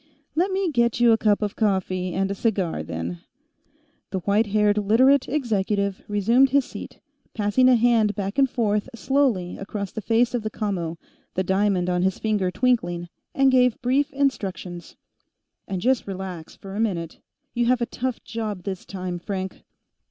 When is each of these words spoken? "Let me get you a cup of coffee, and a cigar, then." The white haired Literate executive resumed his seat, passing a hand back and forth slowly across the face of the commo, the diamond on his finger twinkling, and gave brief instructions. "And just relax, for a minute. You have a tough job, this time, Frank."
"Let 0.33 0.49
me 0.49 0.71
get 0.71 0.99
you 0.99 1.11
a 1.11 1.17
cup 1.19 1.43
of 1.43 1.55
coffee, 1.55 2.11
and 2.15 2.31
a 2.31 2.33
cigar, 2.33 2.81
then." 2.81 3.19
The 4.09 4.17
white 4.21 4.47
haired 4.47 4.79
Literate 4.79 5.29
executive 5.29 6.01
resumed 6.07 6.49
his 6.49 6.65
seat, 6.65 6.97
passing 7.35 7.69
a 7.69 7.75
hand 7.75 8.15
back 8.15 8.39
and 8.39 8.49
forth 8.49 8.89
slowly 8.95 9.59
across 9.59 9.91
the 9.91 10.01
face 10.01 10.33
of 10.33 10.41
the 10.41 10.49
commo, 10.49 10.97
the 11.35 11.43
diamond 11.43 11.87
on 11.87 12.01
his 12.01 12.17
finger 12.17 12.49
twinkling, 12.49 13.09
and 13.35 13.51
gave 13.51 13.79
brief 13.83 14.11
instructions. 14.11 14.95
"And 15.67 15.79
just 15.81 16.07
relax, 16.07 16.55
for 16.55 16.75
a 16.75 16.79
minute. 16.79 17.19
You 17.53 17.67
have 17.67 17.79
a 17.79 17.85
tough 17.85 18.23
job, 18.23 18.63
this 18.63 18.85
time, 18.87 19.19
Frank." 19.19 19.61